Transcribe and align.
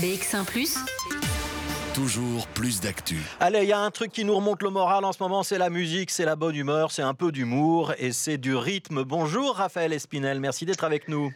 BX1⁇ 0.00 0.44
Toujours 1.92 2.46
plus 2.46 2.80
d'actu. 2.80 3.16
Allez, 3.40 3.62
il 3.62 3.68
y 3.68 3.72
a 3.72 3.80
un 3.80 3.90
truc 3.90 4.12
qui 4.12 4.24
nous 4.24 4.36
remonte 4.36 4.62
le 4.62 4.70
moral 4.70 5.04
en 5.04 5.12
ce 5.12 5.20
moment, 5.20 5.42
c'est 5.42 5.58
la 5.58 5.70
musique, 5.70 6.12
c'est 6.12 6.24
la 6.24 6.36
bonne 6.36 6.54
humeur, 6.54 6.92
c'est 6.92 7.02
un 7.02 7.14
peu 7.14 7.32
d'humour 7.32 7.92
et 7.98 8.12
c'est 8.12 8.38
du 8.38 8.54
rythme. 8.54 9.02
Bonjour 9.02 9.56
Raphaël 9.56 9.92
Espinel, 9.92 10.38
merci 10.38 10.66
d'être 10.66 10.84
avec 10.84 11.08
nous. 11.08 11.32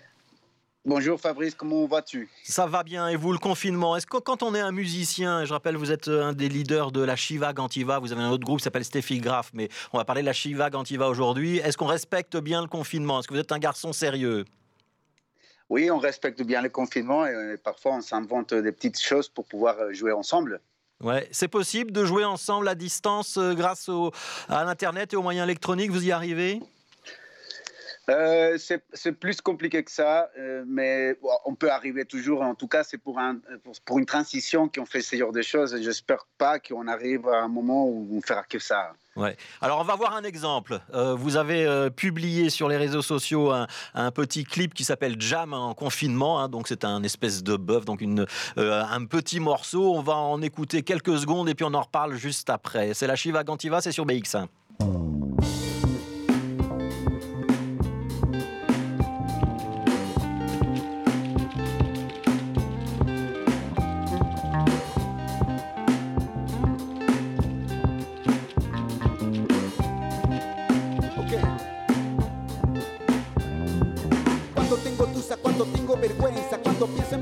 Bonjour 0.84 1.20
Fabrice, 1.20 1.56
comment 1.56 1.86
vas-tu? 1.88 2.30
Ça 2.44 2.66
va 2.66 2.84
bien, 2.84 3.08
et 3.08 3.16
vous 3.16 3.32
le 3.32 3.38
confinement? 3.38 3.96
Est-ce 3.96 4.06
que 4.06 4.18
quand 4.18 4.44
on 4.44 4.54
est 4.54 4.60
un 4.60 4.70
musicien, 4.70 5.40
et 5.40 5.46
je 5.46 5.52
rappelle, 5.52 5.76
vous 5.76 5.90
êtes 5.90 6.06
un 6.06 6.32
des 6.32 6.48
leaders 6.48 6.92
de 6.92 7.02
la 7.02 7.16
Shiva 7.16 7.52
Gantiva, 7.52 7.98
vous 7.98 8.12
avez 8.12 8.22
un 8.22 8.30
autre 8.30 8.44
groupe 8.44 8.58
qui 8.58 8.64
s'appelle 8.64 8.84
Steffi 8.84 9.18
Graf, 9.18 9.50
mais 9.54 9.70
on 9.92 9.98
va 9.98 10.04
parler 10.04 10.20
de 10.20 10.26
la 10.26 10.32
Shiva 10.32 10.70
Gantiva 10.70 11.08
aujourd'hui. 11.08 11.58
Est-ce 11.58 11.76
qu'on 11.76 11.86
respecte 11.86 12.36
bien 12.36 12.62
le 12.62 12.68
confinement? 12.68 13.18
Est-ce 13.18 13.26
que 13.26 13.34
vous 13.34 13.40
êtes 13.40 13.50
un 13.50 13.58
garçon 13.58 13.92
sérieux? 13.92 14.44
Oui, 15.72 15.90
on 15.90 15.98
respecte 15.98 16.42
bien 16.42 16.60
le 16.60 16.68
confinement 16.68 17.24
et 17.24 17.56
parfois 17.56 17.92
on 17.92 18.02
s'invente 18.02 18.52
des 18.52 18.72
petites 18.72 19.00
choses 19.00 19.30
pour 19.30 19.46
pouvoir 19.46 19.90
jouer 19.90 20.12
ensemble. 20.12 20.60
Ouais, 21.02 21.26
c'est 21.32 21.48
possible 21.48 21.92
de 21.92 22.04
jouer 22.04 22.26
ensemble 22.26 22.68
à 22.68 22.74
distance 22.74 23.38
euh, 23.38 23.54
grâce 23.54 23.88
à 24.50 24.64
l'internet 24.64 25.14
et 25.14 25.16
aux 25.16 25.22
moyens 25.22 25.44
électroniques? 25.44 25.90
Vous 25.90 26.06
y 26.06 26.12
arrivez? 26.12 26.60
Euh, 28.08 28.58
c'est 28.58 29.12
plus 29.12 29.40
compliqué 29.40 29.84
que 29.84 29.90
ça, 29.90 30.28
euh, 30.36 30.64
mais 30.66 31.16
on 31.44 31.54
peut 31.54 31.70
arriver 31.70 32.04
toujours. 32.04 32.42
En 32.42 32.54
tout 32.54 32.66
cas, 32.66 32.82
c'est 32.82 32.98
pour, 32.98 33.20
un, 33.20 33.38
pour, 33.84 33.98
une 33.98 34.06
transition 34.06 34.68
qu'on 34.68 34.86
fait 34.86 35.02
ce 35.02 35.14
genre 35.14 35.32
de 35.32 35.42
choses. 35.42 35.76
J'espère 35.80 36.26
pas 36.36 36.58
qu'on 36.58 36.88
arrive 36.88 37.28
à 37.28 37.42
un 37.42 37.48
moment 37.48 37.86
où 37.86 38.08
on 38.12 38.20
fera 38.20 38.42
que 38.42 38.58
ça. 38.58 38.92
Ouais. 39.14 39.36
Alors, 39.60 39.78
on 39.78 39.84
va 39.84 39.94
voir 39.94 40.16
un 40.16 40.24
exemple. 40.24 40.80
Euh, 40.94 41.14
vous 41.14 41.36
avez 41.36 41.90
publié 41.94 42.50
sur 42.50 42.68
les 42.68 42.76
réseaux 42.76 43.02
sociaux 43.02 43.52
un, 43.52 44.10
petit 44.10 44.44
clip 44.44 44.74
qui 44.74 44.84
s'appelle 44.84 45.20
Jam 45.20 45.52
en 45.52 45.74
confinement. 45.74 46.40
Hein. 46.40 46.48
donc, 46.48 46.66
c'est 46.66 46.84
un 46.84 47.04
espèce 47.04 47.44
de 47.44 47.56
bœuf, 47.56 47.84
donc 47.84 48.00
une, 48.00 48.26
un 48.56 49.04
petit 49.04 49.38
morceau. 49.38 49.94
On 49.94 50.02
va 50.02 50.16
en 50.16 50.42
écouter 50.42 50.82
quelques 50.82 51.18
secondes 51.18 51.48
et 51.48 51.54
puis 51.54 51.64
on 51.64 51.74
en 51.74 51.82
reparle 51.82 52.14
juste 52.14 52.50
après. 52.50 52.94
C'est 52.94 53.06
la 53.06 53.14
Shiva 53.14 53.44
Gantiva, 53.44 53.80
c'est 53.80 53.92
sur 53.92 54.06
BX1. 54.06 54.48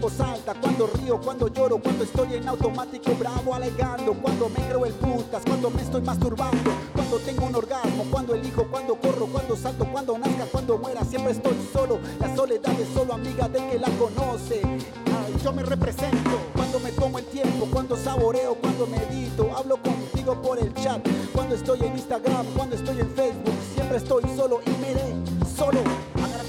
En 0.01 0.03
voz 0.03 0.21
alta, 0.21 0.55
cuando 0.55 0.87
río, 0.87 1.21
cuando 1.21 1.49
lloro, 1.49 1.79
cuando 1.79 2.05
estoy 2.05 2.35
en 2.35 2.49
automático 2.49 3.15
bravo 3.19 3.55
alegando, 3.55 4.15
cuando 4.15 4.49
me 4.49 4.67
creo 4.67 4.87
el 4.87 4.95
putas, 4.95 5.43
cuando 5.45 5.71
me 5.71 5.83
estoy 5.83 6.01
masturbando, 6.01 6.71
cuando 6.95 7.19
tengo 7.19 7.47
un 7.47 7.55
orgasmo, 7.55 8.05
cuando 8.11 8.35
elijo, 8.35 8.65
cuando 8.71 8.95
corro, 8.95 9.27
cuando 9.27 9.57
salto, 9.57 9.85
cuando 9.93 10.17
nazca, 10.17 10.47
cuando 10.51 10.79
muera, 10.79 11.05
siempre 11.05 11.33
estoy 11.33 11.55
solo. 11.73 11.99
La 12.19 12.35
soledad 12.35 12.81
es 12.81 12.89
solo 12.95 13.13
amiga 13.13 13.49
de 13.49 13.59
que 13.69 13.79
la 13.79 13.89
conoce. 13.99 14.63
Ay, 14.63 15.35
yo 15.45 15.53
me 15.53 15.63
represento 15.63 16.31
cuando 16.55 16.81
me 16.81 16.93
tomo 16.93 17.19
el 17.19 17.27
tiempo, 17.27 17.67
cuando 17.71 17.97
saboreo, 17.97 18.55
cuando 18.55 18.87
medito, 18.87 19.55
hablo 19.55 19.77
contigo 19.83 20.41
por 20.41 20.59
el 20.59 20.73
chat, 20.75 21.07
cuando 21.35 21.57
estoy 21.57 21.81
en 21.81 21.93
Instagram, 21.93 22.47
cuando 22.57 22.77
estoy 22.77 23.01
en 23.01 23.11
Facebook, 23.11 23.55
siempre 23.75 23.99
estoy 23.99 24.23
solo 24.35 24.61
y 24.65 24.71
miré 24.71 25.15
solo 25.57 25.81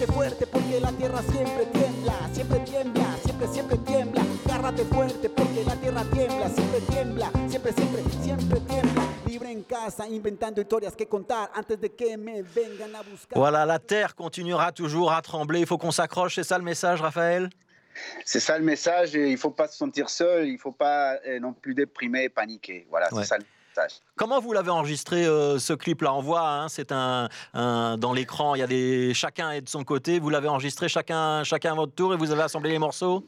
fuerte 0.07 0.47
porque 0.47 0.79
la 0.79 0.91
tierra 0.91 1.21
siempre 1.21 1.65
tiembla, 1.65 1.80
Agárrate 4.81 4.85
fuerte 4.85 5.29
porque 5.29 5.63
la 5.63 5.75
tierra 5.75 6.03
tiembla, 6.05 6.49
siempre 6.49 6.81
tiembla, 6.81 7.31
siempre, 7.49 7.73
siempre, 7.73 8.03
siempre 8.23 8.59
tiembla. 8.61 9.03
Libre 9.27 9.51
en 9.51 9.63
casa, 9.63 10.07
inventando 10.07 10.61
historias 10.61 10.95
que 10.95 11.07
contar 11.07 11.51
antes 11.53 11.79
de 11.79 11.89
que 11.89 12.17
me 12.17 12.41
vengan 12.41 12.95
a 12.95 13.01
buscar. 13.03 13.37
Voilà, 13.37 13.65
la 13.65 13.79
terre 13.79 14.15
continuera 14.15 14.71
toujours 14.71 15.11
à 15.11 15.21
trembler. 15.21 15.59
Il 15.59 15.67
faut 15.67 15.77
qu'on 15.77 15.91
s'accroche. 15.91 16.35
C'est 16.35 16.43
ça 16.43 16.57
le 16.57 16.63
message, 16.63 17.01
Raphaël? 17.01 17.49
C'est 18.25 18.39
ça 18.39 18.57
le 18.57 18.63
message, 18.63 19.13
il 19.13 19.31
ne 19.31 19.37
faut 19.37 19.51
pas 19.51 19.67
se 19.67 19.77
sentir 19.77 20.09
seul, 20.09 20.47
il 20.47 20.53
ne 20.53 20.57
faut 20.57 20.71
pas 20.71 21.17
euh, 21.27 21.39
non 21.39 21.51
plus 21.53 21.75
déprimer, 21.75 22.29
paniquer. 22.29 22.87
Voilà, 22.89 23.09
c'est 23.11 23.25
ça 23.25 23.37
le 23.37 23.45
Comment 24.17 24.41
vous 24.41 24.51
l'avez 24.51 24.69
enregistré 24.69 25.25
euh, 25.25 25.57
ce 25.57 25.71
clip-là? 25.71 26.13
On 26.13 26.21
voit, 26.21 26.47
hein, 26.47 26.67
c'est 26.67 26.91
un, 26.91 27.29
dans 27.53 28.13
l'écran, 28.13 28.53
il 28.55 28.59
y 28.59 28.63
a 28.63 28.67
des 28.67 29.13
chacun 29.13 29.51
est 29.51 29.61
de 29.61 29.69
son 29.69 29.83
côté. 29.83 30.19
Vous 30.19 30.29
l'avez 30.29 30.49
enregistré 30.49 30.89
chacun, 30.89 31.43
chacun 31.45 31.71
à 31.71 31.75
votre 31.75 31.93
tour 31.93 32.13
et 32.13 32.17
vous 32.17 32.31
avez 32.31 32.41
assemblé 32.43 32.71
les 32.71 32.79
morceaux? 32.79 33.25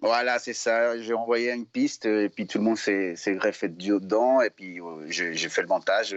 Voilà, 0.00 0.38
c'est 0.38 0.52
ça. 0.52 0.98
J'ai 1.00 1.14
envoyé 1.14 1.52
une 1.52 1.66
piste 1.66 2.06
et 2.06 2.28
puis 2.28 2.46
tout 2.46 2.58
le 2.58 2.64
monde 2.64 2.76
s'est 2.76 3.16
greffé 3.28 3.68
dedans 3.68 4.40
et 4.40 4.50
puis 4.50 4.80
euh, 4.80 5.06
j'ai 5.08 5.48
fait 5.48 5.62
le 5.62 5.68
montage. 5.68 6.16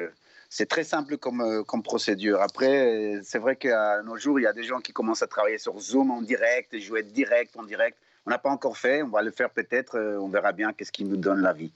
C'est 0.50 0.67
très 0.67 0.84
simple 0.84 1.17
comme, 1.17 1.41
euh, 1.41 1.63
comme 1.63 1.84
procédure. 1.84 2.41
Après, 2.41 3.19
c'est 3.23 3.38
vrai 3.38 3.56
qu'à 3.56 4.01
nos 4.01 4.18
jours, 4.18 4.39
il 4.39 4.44
y 4.44 4.47
a 4.47 4.53
des 4.53 4.63
gens 4.63 4.79
qui 4.79 4.91
commencent 4.91 5.22
à 5.22 5.28
travailler 5.28 5.59
sur 5.59 5.79
Zoom 5.79 6.09
en 6.09 6.22
direct, 6.22 6.78
jouer 6.79 7.03
direct 7.03 7.56
en 7.56 7.63
direct. 7.63 7.97
On 8.25 8.31
n'a 8.31 8.38
pas 8.38 8.50
encore 8.50 8.78
fait, 8.78 9.01
on 9.01 9.07
va 9.07 9.22
le 9.22 9.31
faire 9.31 9.50
peut-être, 9.50 9.95
euh, 9.97 10.19
on 10.19 10.28
verra 10.28 10.51
bien 10.51 10.73
qu'est-ce 10.73 10.91
qui 10.91 11.06
nous 11.06 11.18
donne 11.18 11.41
la 11.41 11.53
vie. 11.53 11.72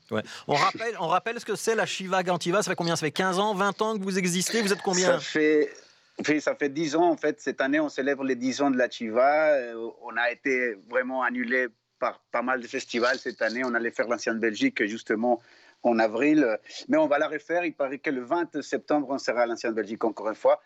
On, 0.47 0.53
rappelle, 0.53 0.96
on 1.00 1.08
rappelle 1.08 1.40
ce 1.40 1.46
que 1.46 1.56
c'est 1.56 1.74
la 1.74 1.86
Shiva 1.86 2.22
Gantiva, 2.22 2.62
ça 2.62 2.69
fait 2.69 2.75
combien? 2.75 2.96
Ça 2.96 3.06
fait 3.06 3.12
15 3.12 3.40
ans, 3.40 3.56
20 3.56 3.81
ans 3.81 3.97
que 3.97 4.03
vous 4.03 4.18
existez? 4.19 4.62
Vous 4.62 4.74
êtes 4.74 4.81
combien? 4.81 5.08
Ça 5.08 5.19
fait... 5.19 5.72
ça 6.42 6.53
fait 6.56 6.69
10 6.69 6.96
ans 6.96 7.09
en 7.09 7.18
fait. 7.18 7.40
Cette 7.40 7.62
année, 7.62 7.80
on 7.80 7.90
célèbre 7.90 8.24
les 8.24 8.36
10 8.36 8.62
ans 8.62 8.72
de 8.72 8.78
la 8.78 8.90
Shiva. 8.90 9.56
On 10.03 10.18
a 10.18 10.31
été 10.31 10.75
vraiment 10.90 11.24
annulé 11.24 11.69
par 12.03 12.19
pas 12.34 12.41
mal 12.41 12.59
de 12.59 12.68
festivals 12.68 13.18
cette 13.18 13.41
année. 13.41 13.62
On 13.64 13.74
allait 13.74 13.91
faire 13.91 14.09
l'ancienne 14.09 14.38
Belgique 14.38 14.86
justement 14.86 15.40
en 15.84 16.00
avril. 16.00 16.59
Mais 16.90 16.97
on 16.97 17.08
va 17.08 17.18
la 17.18 17.30
refaire. 17.30 17.64
Il 17.64 17.74
paraît 17.74 18.00
que 18.00 18.09
le 18.09 18.22
20 18.22 18.62
septembre, 18.62 19.08
on 19.09 19.18
sera 19.18 19.44
à 19.44 19.46
l'ancienne 19.46 19.74
Belgique 19.74 20.03
encore 20.03 20.28
une 20.28 20.36
fois. 20.36 20.62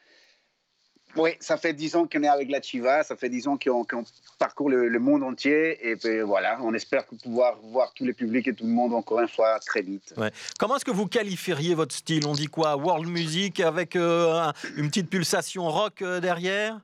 Oui, 1.15 1.31
ça 1.39 1.57
fait 1.57 1.73
dix 1.73 1.95
ans 1.95 2.07
qu'on 2.07 2.23
est 2.23 2.27
avec 2.27 2.49
la 2.49 2.61
Chiva, 2.61 3.03
ça 3.03 3.15
fait 3.15 3.29
dix 3.29 3.47
ans 3.47 3.57
qu'on 3.57 4.03
parcourt 4.37 4.69
le, 4.69 4.99
monde 4.99 5.23
entier 5.23 5.89
et 5.89 5.95
puis 5.95 6.19
voilà, 6.21 6.59
on 6.61 6.73
espère 6.73 7.05
pouvoir 7.05 7.57
voir 7.61 7.93
tous 7.93 8.03
les 8.03 8.13
publics 8.13 8.47
et 8.47 8.53
tout 8.53 8.65
le 8.65 8.71
monde 8.71 8.93
encore 8.93 9.21
une 9.21 9.27
fois 9.27 9.57
très 9.59 9.81
vite. 9.81 10.13
Comment 10.59 10.75
est-ce 10.75 10.85
que 10.85 10.91
vous 10.91 11.07
qualifieriez 11.07 11.75
votre 11.75 11.95
style? 11.95 12.27
On 12.27 12.33
dit 12.33 12.47
quoi? 12.47 12.75
World 12.75 13.07
music 13.07 13.61
avec 13.61 13.95
euh, 13.95 14.51
une 14.75 14.89
petite 14.89 15.09
pulsation 15.09 15.69
rock 15.69 16.01
euh, 16.01 16.19
derrière? 16.19 16.81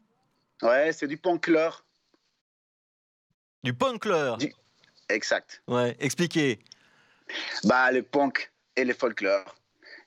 Ouais, 0.64 0.94
c'est 0.94 1.08
du 1.08 1.18
punkleur. 1.18 1.84
Du 3.64 3.74
punkleur 3.74 4.38
Exact. 5.10 5.62
Ouais, 5.68 5.96
expliquez. 6.00 6.60
Bah, 7.64 7.92
le 7.92 8.04
punk 8.04 8.52
et 8.76 8.84
le 8.84 8.94
folklore. 8.94 9.56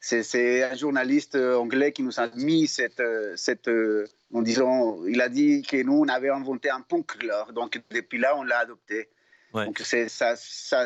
C'est 0.01 0.63
un 0.63 0.75
journaliste 0.77 1.35
euh, 1.35 1.57
anglais 1.57 1.91
qui 1.91 2.03
nous 2.03 2.21
a 2.21 2.29
mis 2.37 2.67
cette, 2.67 3.01
euh, 3.01 3.33
cette 3.37 3.67
euh, 3.69 4.07
en 4.33 4.43
disant, 4.43 4.99
il 5.07 5.21
a 5.21 5.29
dit 5.29 5.63
que 5.63 5.83
nous, 5.83 5.95
on 5.95 6.09
avait 6.09 6.29
inventé 6.29 6.71
un 6.71 6.81
punk 6.81 7.17
Donc, 7.55 7.81
depuis 7.91 8.19
là, 8.19 8.37
on 8.37 8.43
l'a 8.43 8.59
adopté. 8.59 9.09
Donc, 9.53 9.79
ça, 9.79 10.37
ça 10.37 10.37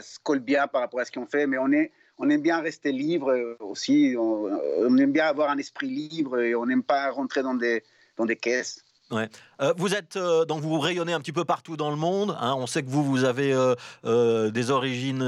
se 0.02 0.18
colle 0.22 0.38
bien 0.38 0.68
par 0.68 0.82
rapport 0.82 1.00
à 1.00 1.04
ce 1.04 1.10
qu'on 1.10 1.26
fait, 1.26 1.48
mais 1.48 1.58
on, 1.58 1.72
est, 1.72 1.90
on 2.18 2.30
aime 2.30 2.40
bien 2.40 2.60
rester 2.60 2.92
libre 2.92 3.56
aussi. 3.58 4.14
On, 4.16 4.96
aime 4.96 5.10
bien 5.10 5.26
avoir 5.26 5.50
un 5.50 5.58
esprit 5.58 5.88
libre 5.88 6.38
et 6.38 6.54
on 6.54 6.66
n'aime 6.66 6.84
pas 6.84 7.10
rentrer 7.10 7.42
dans 7.42 7.54
des, 7.54 7.82
dans 8.16 8.26
des 8.26 8.36
caisses. 8.36 8.84
Ouais. 9.10 9.28
Euh, 9.60 9.74
vous 9.76 9.94
êtes 9.94 10.16
euh, 10.16 10.44
donc 10.44 10.62
vous 10.62 10.78
rayonnez 10.78 11.12
un 11.12 11.20
petit 11.20 11.32
peu 11.32 11.44
partout 11.44 11.76
dans 11.76 11.90
le 11.90 11.96
monde. 11.96 12.36
Hein. 12.40 12.54
On 12.56 12.66
sait 12.66 12.82
que 12.82 12.88
vous 12.88 13.04
vous 13.04 13.24
avez 13.24 13.52
euh, 13.52 14.50
des 14.50 14.70
origines 14.70 15.24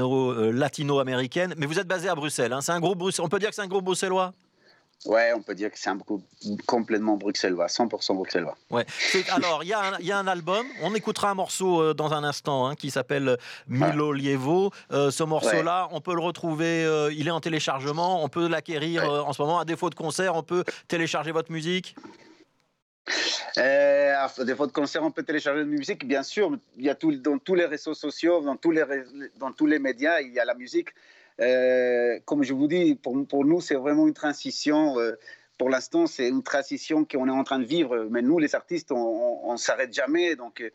latino-américaines, 0.51 1.53
mais 1.57 1.65
vous 1.65 1.79
êtes 1.79 1.87
basé 1.87 2.07
à 2.07 2.15
Bruxelles. 2.15 2.53
Hein. 2.53 2.61
C'est 2.61 2.71
un 2.71 2.79
groupe 2.79 3.01
On 3.19 3.29
peut 3.29 3.39
dire 3.39 3.49
que 3.49 3.55
c'est 3.55 3.61
un 3.61 3.67
groupe 3.67 3.85
bruxellois? 3.85 4.33
Ouais, 5.05 5.33
on 5.35 5.41
peut 5.41 5.53
dire 5.53 5.69
que 5.69 5.77
c'est 5.77 5.89
un 5.89 5.97
groupe 5.97 6.23
complètement 6.65 7.17
bruxellois, 7.17 7.65
100% 7.65 8.15
bruxellois. 8.15 8.55
Ouais. 8.69 8.85
Alors, 9.31 9.61
il 9.61 9.67
y, 9.67 10.05
y, 10.05 10.11
a 10.13 10.17
un 10.17 10.27
album, 10.27 10.65
on 10.81 10.95
écoutera 10.95 11.31
un 11.31 11.33
morceau 11.33 11.93
dans 11.93 12.13
un 12.13 12.23
instant 12.23 12.67
hein, 12.67 12.75
qui 12.75 12.89
s'appelle 12.89 13.37
Milo 13.67 14.13
Lievo. 14.13 14.71
ce 14.91 15.23
morceau-là, 15.23 15.89
on 15.91 15.99
peut 15.99 16.15
le 16.15 16.21
retrouver, 16.21 16.87
il 17.11 17.27
est 17.27 17.31
en 17.31 17.41
téléchargement, 17.41 18.23
on 18.23 18.29
peut 18.29 18.47
l'acquérir 18.47 19.03
en 19.27 19.33
ce 19.33 19.41
moment. 19.41 19.59
À 19.59 19.65
défaut 19.65 19.89
de 19.89 19.95
concert, 19.95 20.35
on 20.35 20.43
peut 20.43 20.63
télécharger 20.87 21.33
votre 21.33 21.51
musique? 21.51 21.97
Euh, 23.57 24.43
des 24.45 24.55
concert, 24.71 25.03
on 25.03 25.11
peut 25.11 25.23
télécharger 25.23 25.61
de 25.61 25.69
musique, 25.69 26.07
bien 26.07 26.23
sûr. 26.23 26.57
Il 26.77 26.85
y 26.85 26.89
a 26.89 26.95
tout, 26.95 27.11
dans 27.11 27.37
tous 27.37 27.55
les 27.55 27.65
réseaux 27.65 27.93
sociaux, 27.93 28.41
dans 28.41 28.55
tous 28.55 28.71
les, 28.71 28.83
dans 29.37 29.51
tous 29.51 29.65
les 29.65 29.79
médias, 29.79 30.21
il 30.21 30.33
y 30.33 30.39
a 30.39 30.45
la 30.45 30.55
musique. 30.55 30.89
Euh, 31.39 32.19
comme 32.25 32.43
je 32.43 32.53
vous 32.53 32.67
dis, 32.67 32.95
pour, 32.95 33.25
pour 33.27 33.45
nous, 33.45 33.61
c'est 33.61 33.75
vraiment 33.75 34.07
une 34.07 34.13
transition. 34.13 34.99
Euh, 34.99 35.13
pour 35.57 35.69
l'instant, 35.69 36.07
c'est 36.07 36.27
une 36.27 36.43
transition 36.43 37.05
qu'on 37.05 37.27
est 37.27 37.31
en 37.31 37.43
train 37.43 37.59
de 37.59 37.65
vivre. 37.65 38.07
Mais 38.09 38.21
nous, 38.21 38.39
les 38.39 38.55
artistes, 38.55 38.91
on 38.91 39.51
ne 39.51 39.57
s'arrête 39.57 39.93
jamais. 39.93 40.35
Donc, 40.35 40.61
euh, 40.61 40.69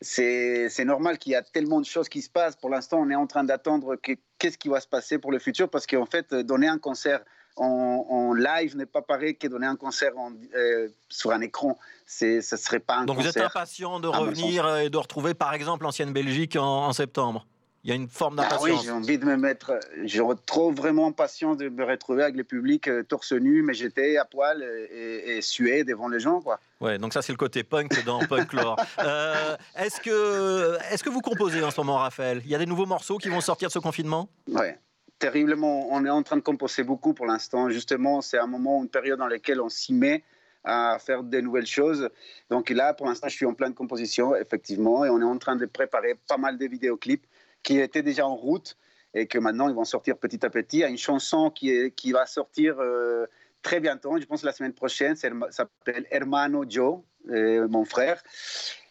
c'est 0.00 0.84
normal 0.84 1.18
qu'il 1.18 1.32
y 1.32 1.36
a 1.36 1.42
tellement 1.42 1.80
de 1.80 1.86
choses 1.86 2.08
qui 2.08 2.22
se 2.22 2.30
passent. 2.30 2.56
Pour 2.56 2.70
l'instant, 2.70 3.00
on 3.00 3.10
est 3.10 3.14
en 3.14 3.26
train 3.26 3.44
d'attendre 3.44 3.96
qu'est-ce 4.38 4.58
qui 4.58 4.68
va 4.68 4.80
se 4.80 4.88
passer 4.88 5.18
pour 5.18 5.32
le 5.32 5.38
futur. 5.38 5.68
Parce 5.68 5.86
qu'en 5.86 6.06
fait, 6.06 6.34
donner 6.34 6.68
un 6.68 6.78
concert 6.78 7.24
en, 7.56 8.32
live 8.34 8.76
n'est 8.76 8.86
pas 8.86 9.02
pareil 9.02 9.36
que 9.36 9.46
donner 9.46 9.66
un 9.66 9.76
concert 9.76 10.12
euh, 10.54 10.88
sur 11.08 11.32
un 11.32 11.40
écran. 11.40 11.78
Ce 12.06 12.36
ne 12.36 12.40
serait 12.40 12.80
pas 12.80 12.96
un 12.96 13.04
Donc 13.04 13.18
vous 13.18 13.26
êtes 13.26 13.36
impatient 13.36 14.00
de 14.00 14.08
revenir 14.08 14.76
et 14.78 14.90
de 14.90 14.96
retrouver 14.96 15.34
par 15.34 15.54
exemple 15.54 15.84
l'ancienne 15.84 16.12
Belgique 16.12 16.56
en, 16.56 16.92
septembre 16.92 17.46
Il 17.84 17.90
y 17.90 17.92
a 17.92 17.94
une 17.94 18.08
forme 18.08 18.38
Ah 18.38 18.42
oui, 18.42 18.70
d'impatience. 18.70 18.84
j'ai 18.84 18.90
envie 18.90 19.18
de 19.18 19.24
me 19.24 19.36
mettre. 19.36 19.78
Je 20.04 20.22
retrouve 20.22 20.74
vraiment 20.74 21.08
impatient 21.08 21.54
de 21.54 21.68
me 21.68 21.84
retrouver 21.84 22.22
avec 22.22 22.36
le 22.36 22.44
public 22.44 22.88
euh, 22.88 23.02
torse 23.02 23.32
nu, 23.32 23.62
mais 23.62 23.74
j'étais 23.74 24.16
à 24.16 24.24
poil 24.24 24.62
et, 24.62 25.36
et 25.36 25.42
suer 25.42 25.84
devant 25.84 26.08
les 26.08 26.20
gens, 26.20 26.40
quoi. 26.40 26.58
Ouais, 26.82 26.98
donc 26.98 27.12
ça 27.12 27.22
c'est 27.22 27.32
le 27.32 27.38
côté 27.38 27.62
punk 27.62 28.04
dans 28.04 28.18
Punk 28.26 28.52
Lore. 28.52 28.76
Euh, 28.98 29.56
est-ce 29.76 30.00
que 30.00 30.76
est-ce 30.90 31.04
que 31.04 31.10
vous 31.10 31.20
composez 31.20 31.62
en 31.62 31.70
ce 31.70 31.80
moment, 31.80 31.98
Raphaël? 31.98 32.42
Il 32.44 32.50
y 32.50 32.56
a 32.56 32.58
des 32.58 32.66
nouveaux 32.66 32.86
morceaux 32.86 33.18
qui 33.18 33.28
vont 33.28 33.40
sortir 33.40 33.68
de 33.68 33.72
ce 33.72 33.78
confinement? 33.78 34.28
Ouais. 34.48 34.76
Terriblement, 35.22 35.86
on 35.92 36.04
est 36.04 36.10
en 36.10 36.24
train 36.24 36.34
de 36.34 36.42
composer 36.42 36.82
beaucoup 36.82 37.14
pour 37.14 37.26
l'instant. 37.26 37.70
Justement, 37.70 38.22
c'est 38.22 38.38
un 38.38 38.48
moment, 38.48 38.82
une 38.82 38.88
période 38.88 39.20
dans 39.20 39.28
laquelle 39.28 39.60
on 39.60 39.68
s'y 39.68 39.94
met 39.94 40.24
à 40.64 40.98
faire 40.98 41.22
des 41.22 41.40
nouvelles 41.40 41.68
choses. 41.68 42.10
Donc 42.50 42.70
là, 42.70 42.92
pour 42.92 43.06
l'instant, 43.06 43.28
je 43.28 43.36
suis 43.36 43.46
en 43.46 43.54
pleine 43.54 43.72
composition, 43.72 44.34
effectivement, 44.34 45.04
et 45.04 45.10
on 45.10 45.20
est 45.20 45.24
en 45.24 45.38
train 45.38 45.54
de 45.54 45.64
préparer 45.64 46.16
pas 46.26 46.38
mal 46.38 46.58
de 46.58 46.66
vidéoclips 46.66 47.24
qui 47.62 47.78
étaient 47.78 48.02
déjà 48.02 48.26
en 48.26 48.34
route 48.34 48.76
et 49.14 49.28
que 49.28 49.38
maintenant 49.38 49.68
ils 49.68 49.76
vont 49.76 49.84
sortir 49.84 50.16
petit 50.16 50.44
à 50.44 50.50
petit. 50.50 50.78
Il 50.78 50.80
y 50.80 50.84
a 50.84 50.88
une 50.88 50.98
chanson 50.98 51.52
qui, 51.52 51.92
qui 51.92 52.10
va 52.10 52.26
sortir 52.26 52.80
euh, 52.80 53.26
très 53.62 53.78
bientôt, 53.78 54.18
je 54.18 54.26
pense 54.26 54.42
la 54.42 54.50
semaine 54.50 54.72
prochaine, 54.72 55.14
ça 55.14 55.28
s'appelle 55.50 56.04
Hermano 56.10 56.64
Joe, 56.68 56.98
euh, 57.28 57.68
mon 57.68 57.84
frère. 57.84 58.20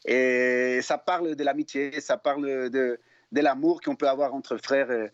Et 0.06 0.80
ça 0.82 0.98
parle 0.98 1.36
de 1.36 1.44
l'amitié, 1.44 2.00
ça 2.00 2.16
parle 2.16 2.70
de, 2.70 3.00
de 3.34 3.42
l'amour 3.42 3.82
qu'on 3.82 3.98
peut 3.98 4.08
avoir 4.08 4.34
entre 4.34 4.56
frères 4.56 4.92
euh, 4.92 5.10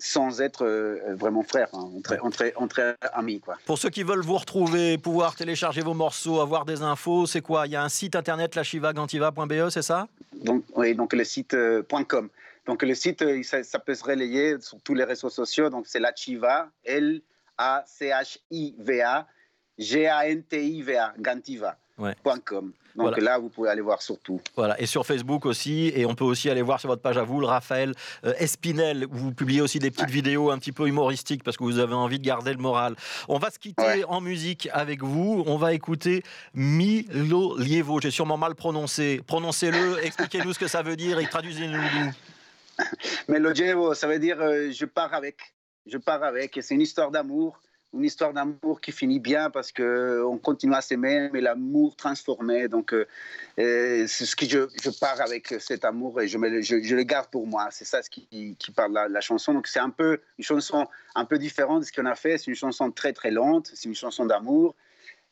sans 0.00 0.40
être 0.40 0.64
euh, 0.64 1.14
vraiment 1.14 1.42
frères, 1.42 1.68
hein, 1.72 1.90
entre, 1.96 2.18
entre, 2.22 2.52
entre 2.56 2.96
amis. 3.12 3.40
Quoi. 3.40 3.56
Pour 3.66 3.78
ceux 3.78 3.90
qui 3.90 4.02
veulent 4.02 4.22
vous 4.22 4.38
retrouver, 4.38 4.98
pouvoir 4.98 5.36
télécharger 5.36 5.82
vos 5.82 5.94
morceaux, 5.94 6.40
avoir 6.40 6.64
des 6.64 6.82
infos, 6.82 7.26
c'est 7.26 7.42
quoi? 7.42 7.66
Il 7.66 7.72
y 7.72 7.76
a 7.76 7.82
un 7.82 7.88
site 7.88 8.16
internet 8.16 8.54
lachivagantiva.be, 8.54 9.68
c'est 9.70 9.82
ça? 9.82 10.08
Donc, 10.34 10.64
oui, 10.74 10.94
donc 10.94 11.12
le 11.12 11.24
site 11.24 11.54
euh, 11.54 11.82
.com. 12.08 12.28
Donc 12.66 12.82
le 12.82 12.94
site, 12.94 13.22
euh, 13.22 13.42
ça, 13.42 13.62
ça 13.62 13.78
peut 13.78 13.94
se 13.94 14.04
relayer 14.04 14.60
sur 14.60 14.80
tous 14.80 14.94
les 14.94 15.04
réseaux 15.04 15.30
sociaux. 15.30 15.70
Donc 15.70 15.86
c'est 15.86 16.00
la 16.00 16.14
Chiva, 16.14 16.68
L-A-C-H-I-V-A, 16.84 17.26
G-A-N-T-I-V-A, 19.78 21.14
Gantiva. 21.18 21.76
Ouais. 22.00 22.14
.com. 22.44 22.72
Donc 22.96 23.06
Voilà. 23.08 23.18
là, 23.22 23.38
vous 23.38 23.50
pouvez 23.50 23.68
aller 23.68 23.80
voir 23.82 24.02
surtout. 24.02 24.40
Voilà, 24.56 24.80
et 24.80 24.86
sur 24.86 25.06
Facebook 25.06 25.46
aussi, 25.46 25.92
et 25.94 26.06
on 26.06 26.16
peut 26.16 26.24
aussi 26.24 26.50
aller 26.50 26.60
voir 26.62 26.80
sur 26.80 26.88
votre 26.88 27.02
page 27.02 27.16
à 27.18 27.22
vous, 27.22 27.38
le 27.40 27.46
Raphaël 27.46 27.94
euh, 28.24 28.32
Espinel, 28.38 29.06
où 29.06 29.14
vous 29.16 29.32
publiez 29.32 29.60
aussi 29.60 29.78
des 29.78 29.92
petites 29.92 30.10
vidéos 30.10 30.50
un 30.50 30.58
petit 30.58 30.72
peu 30.72 30.88
humoristiques 30.88 31.44
parce 31.44 31.56
que 31.56 31.62
vous 31.62 31.78
avez 31.78 31.94
envie 31.94 32.18
de 32.18 32.24
garder 32.24 32.50
le 32.52 32.58
moral. 32.58 32.96
On 33.28 33.38
va 33.38 33.50
se 33.50 33.60
quitter 33.60 33.80
Ouais. 33.82 34.04
en 34.08 34.20
musique 34.20 34.68
avec 34.72 35.04
vous, 35.04 35.44
on 35.46 35.56
va 35.56 35.72
écouter 35.72 36.24
Milo 36.54 37.56
Lievo, 37.58 38.00
j'ai 38.00 38.10
sûrement 38.10 38.36
mal 38.36 38.56
prononcé. 38.56 39.20
Prononcez-le, 39.26 39.98
expliquez-nous 40.04 40.52
ce 40.52 40.58
que 40.58 40.66
ça 40.68 40.82
veut 40.82 40.96
dire 40.96 41.18
et 41.20 41.26
traduisez-nous. 41.28 41.80
Mais 43.28 43.38
le 43.38 43.54
Jevo, 43.54 43.94
ça 43.94 44.06
veut 44.08 44.18
dire 44.18 44.40
euh, 44.40 44.70
je 44.72 44.84
pars 44.86 45.12
avec. 45.14 45.36
Je 45.86 45.98
pars 45.98 46.22
avec. 46.22 46.56
Et 46.56 46.62
c'est 46.62 46.74
une 46.74 46.80
histoire 46.80 47.10
d'amour. 47.10 47.60
Une 47.92 48.04
histoire 48.04 48.32
d'amour 48.32 48.80
qui 48.80 48.92
finit 48.92 49.18
bien 49.18 49.50
parce 49.50 49.72
qu'on 49.72 50.38
continue 50.40 50.74
à 50.74 50.80
s'aimer, 50.80 51.28
mais 51.32 51.40
l'amour 51.40 51.96
transformé. 51.96 52.68
Donc, 52.68 52.94
euh, 52.94 53.04
euh, 53.58 54.04
c'est 54.06 54.26
ce 54.26 54.36
que 54.36 54.46
je, 54.46 54.68
je 54.80 54.90
pars 54.90 55.20
avec 55.20 55.48
cet 55.58 55.84
amour 55.84 56.20
et 56.20 56.28
je, 56.28 56.38
me 56.38 56.48
le- 56.48 56.62
je, 56.62 56.80
je 56.80 56.94
le 56.94 57.02
garde 57.02 57.28
pour 57.30 57.48
moi. 57.48 57.66
C'est 57.72 57.84
ça 57.84 58.00
ce 58.00 58.08
qui, 58.08 58.54
qui 58.56 58.70
parle 58.70 58.92
la, 58.92 59.08
la 59.08 59.20
chanson. 59.20 59.52
Donc, 59.54 59.66
c'est 59.66 59.80
un 59.80 59.90
peu 59.90 60.20
une 60.38 60.44
chanson 60.44 60.86
un 61.16 61.24
peu 61.24 61.36
différente 61.36 61.80
de 61.80 61.84
ce 61.86 61.92
qu'on 61.92 62.06
a 62.06 62.14
fait. 62.14 62.38
C'est 62.38 62.46
une 62.46 62.54
chanson 62.54 62.92
très, 62.92 63.12
très 63.12 63.32
lente. 63.32 63.72
C'est 63.74 63.88
une 63.88 63.94
chanson 63.96 64.24
d'amour. 64.24 64.76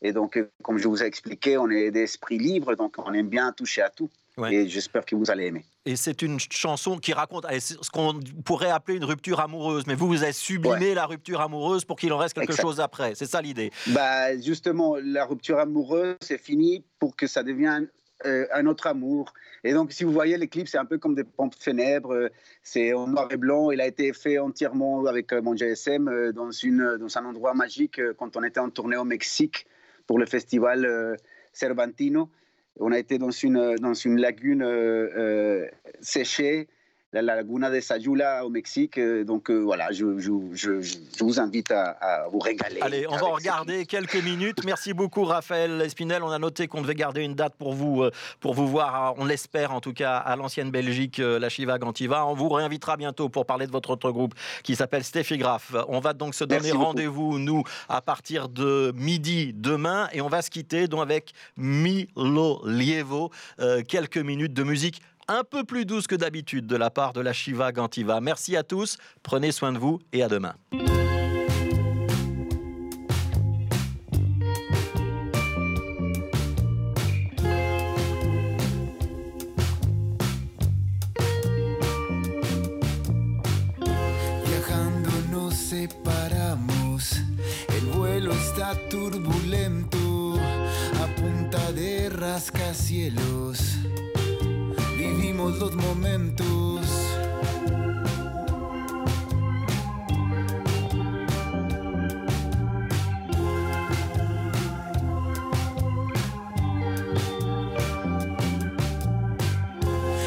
Et 0.02 0.12
donc, 0.12 0.36
euh, 0.36 0.50
comme 0.62 0.78
je 0.78 0.88
vous 0.88 1.00
ai 1.02 1.06
expliqué, 1.06 1.58
on 1.58 1.70
est 1.70 1.92
d'esprit 1.92 2.38
libre. 2.38 2.74
Donc, 2.74 2.96
on 2.98 3.12
aime 3.14 3.28
bien 3.28 3.52
toucher 3.52 3.82
à 3.82 3.90
tout. 3.90 4.10
Ouais. 4.38 4.54
Et 4.54 4.68
j'espère 4.68 5.04
que 5.04 5.16
vous 5.16 5.30
allez 5.30 5.46
aimer. 5.46 5.64
Et 5.84 5.96
c'est 5.96 6.22
une 6.22 6.38
chanson 6.38 6.96
qui 6.98 7.12
raconte 7.12 7.44
ce 7.58 7.90
qu'on 7.90 8.20
pourrait 8.44 8.70
appeler 8.70 8.96
une 8.96 9.04
rupture 9.04 9.40
amoureuse, 9.40 9.84
mais 9.86 9.94
vous, 9.94 10.06
vous 10.06 10.22
avez 10.22 10.32
sublimé 10.32 10.94
la 10.94 11.06
rupture 11.06 11.40
amoureuse 11.40 11.84
pour 11.84 11.96
qu'il 11.96 12.12
en 12.12 12.18
reste 12.18 12.34
quelque 12.34 12.50
Exact. 12.52 12.62
chose 12.62 12.78
après. 12.80 13.14
C'est 13.16 13.26
ça 13.26 13.42
l'idée. 13.42 13.72
Bah, 13.88 14.38
justement, 14.38 14.96
la 15.02 15.24
rupture 15.24 15.58
amoureuse, 15.58 16.16
c'est 16.20 16.38
fini 16.38 16.84
pour 17.00 17.16
que 17.16 17.26
ça 17.26 17.42
devienne 17.42 17.88
euh, 18.26 18.46
un 18.52 18.66
autre 18.66 18.86
amour. 18.86 19.32
Et 19.64 19.72
donc, 19.72 19.92
si 19.92 20.04
vous 20.04 20.12
voyez 20.12 20.36
les 20.38 20.46
clips, 20.48 20.68
c'est 20.68 20.78
un 20.78 20.84
peu 20.84 20.98
comme 20.98 21.14
des 21.16 21.24
pompes 21.24 21.54
funèbres. 21.58 22.12
euh, 22.14 22.28
C'est 22.62 22.92
en 22.92 23.06
noir 23.08 23.28
et 23.30 23.36
blanc. 23.36 23.70
Il 23.72 23.80
a 23.80 23.86
été 23.86 24.12
fait 24.12 24.38
entièrement 24.38 25.04
avec 25.06 25.32
euh, 25.32 25.42
mon 25.42 25.56
GSM 25.56 26.32
dans, 26.32 26.50
une, 26.52 26.96
dans 26.98 27.18
un 27.18 27.24
endroit 27.24 27.54
magique 27.54 28.00
quand 28.18 28.36
on 28.36 28.44
était 28.44 28.60
en 28.60 28.70
tournée 28.70 28.96
au 28.96 29.04
Mexique 29.04 29.66
pour 30.06 30.18
le 30.18 30.26
festival 30.26 31.16
Cervantino. 31.52 32.30
On 32.80 32.92
a 32.92 32.98
été 32.98 33.18
dans 33.18 33.30
une, 33.30 33.76
dans 33.76 33.94
une 33.94 34.20
lagune 34.20 34.62
euh, 34.62 35.08
euh, 35.16 35.66
séchée, 36.00 36.68
la 37.12 37.22
laguna 37.22 37.70
de 37.70 37.80
Sayula 37.80 38.44
au 38.44 38.50
Mexique. 38.50 38.98
Euh, 38.98 39.24
Donc 39.24 39.50
euh, 39.50 39.58
voilà, 39.58 39.90
je, 39.92 40.18
je, 40.18 40.32
je, 40.52 40.80
je 40.80 40.96
vous 41.24 41.40
invite 41.40 41.70
à, 41.70 41.90
à 42.00 42.28
vous 42.28 42.38
régaler. 42.38 42.80
Allez, 42.80 43.06
on 43.08 43.16
va 43.16 43.26
regarder 43.26 43.86
quelques 43.86 44.22
minutes. 44.22 44.64
Merci 44.64 44.92
beaucoup, 44.92 45.24
Raphaël 45.24 45.80
Espinel. 45.80 46.22
On 46.22 46.30
a 46.30 46.38
noté 46.38 46.66
qu'on 46.68 46.82
devait 46.82 46.94
garder 46.94 47.22
une 47.22 47.34
date 47.34 47.54
pour 47.56 47.72
vous, 47.72 48.02
euh, 48.02 48.10
pour 48.40 48.54
vous 48.54 48.66
voir, 48.66 49.14
on 49.18 49.24
l'espère 49.24 49.72
en 49.72 49.80
tout 49.80 49.92
cas, 49.92 50.16
à 50.16 50.36
l'ancienne 50.36 50.70
Belgique, 50.70 51.18
la 51.18 51.48
Chiva 51.48 51.78
Gantiva. 51.78 52.26
On 52.26 52.34
vous 52.34 52.48
réinvitera 52.48 52.96
bientôt 52.96 53.28
pour 53.28 53.46
parler 53.46 53.66
de 53.66 53.72
votre 53.72 53.90
autre 53.90 54.10
groupe 54.10 54.34
qui 54.62 54.76
s'appelle 54.76 55.04
Steffi 55.04 55.38
Graf. 55.38 55.74
On 55.88 56.00
va 56.00 56.12
donc 56.12 56.34
se 56.34 56.44
donner 56.44 56.72
rendez-vous, 56.72 57.38
nous, 57.38 57.62
à 57.88 58.00
partir 58.00 58.48
de 58.48 58.92
midi 58.96 59.52
demain. 59.54 60.08
Et 60.12 60.20
on 60.20 60.28
va 60.28 60.42
se 60.42 60.50
quitter 60.50 60.88
donc 60.88 61.02
avec 61.02 61.32
Milo 61.56 62.60
Lievo. 62.66 63.30
Euh, 63.60 63.82
quelques 63.82 64.18
minutes 64.18 64.52
de 64.52 64.62
musique 64.62 65.00
un 65.28 65.44
peu 65.44 65.64
plus 65.64 65.84
douce 65.84 66.06
que 66.06 66.14
d'habitude 66.14 66.66
de 66.66 66.76
la 66.76 66.90
part 66.90 67.12
de 67.12 67.20
la 67.20 67.32
Shiva 67.32 67.72
Gantiva. 67.72 68.20
Merci 68.20 68.56
à 68.56 68.62
tous, 68.62 68.96
prenez 69.22 69.52
soin 69.52 69.72
de 69.72 69.78
vous 69.78 70.00
et 70.12 70.22
à 70.22 70.28
demain. 70.28 70.54
Está 88.58 88.74
turbulento, 88.90 90.34
a 91.00 91.72
de 91.72 92.08
rascacielos. 92.08 93.78
Vivimos 95.38 95.60
los 95.60 95.76
momentos. 95.76 96.80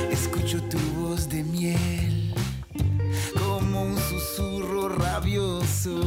Escucho 0.10 0.64
tu 0.70 0.78
voz 1.02 1.28
de 1.28 1.44
miel 1.44 2.34
como 3.38 3.84
un 3.84 3.98
susurro 3.98 4.88
rabioso. 4.88 6.00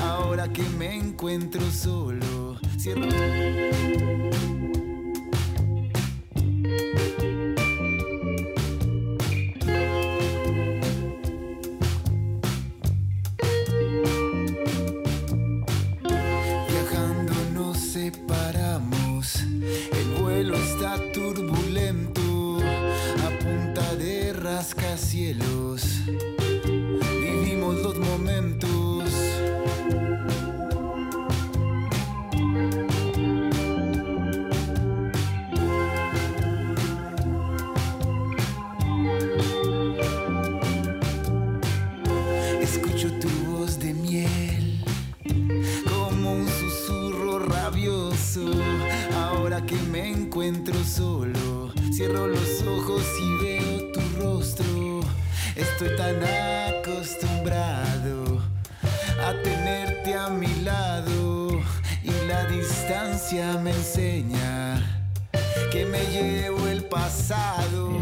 Ahora 0.00 0.50
que 0.50 0.62
me 0.78 0.96
encuentro 0.96 1.60
solo, 1.70 2.58
cierro. 2.78 3.67
Rascacielos. 25.08 25.82
Vivimos 27.20 27.76
los 27.82 27.98
momentos. 27.98 29.04
Escucho 42.60 43.10
tu 43.18 43.28
voz 43.50 43.78
de 43.78 43.94
miel 43.94 44.84
como 45.88 46.34
un 46.34 46.48
susurro 46.48 47.38
rabioso. 47.38 48.44
Ahora 49.16 49.64
que 49.64 49.76
me 49.90 50.10
encuentro 50.10 50.74
solo, 50.84 51.72
cierro 51.92 52.26
los 52.26 52.47
Estoy 55.58 55.94
tan 55.96 56.22
acostumbrado 56.22 58.40
a 59.20 59.32
tenerte 59.42 60.14
a 60.14 60.28
mi 60.28 60.46
lado 60.62 61.60
y 62.04 62.12
la 62.28 62.44
distancia 62.44 63.58
me 63.58 63.72
enseña 63.72 64.80
que 65.72 65.84
me 65.84 65.98
llevo 66.12 66.68
el 66.68 66.84
pasado. 66.84 67.98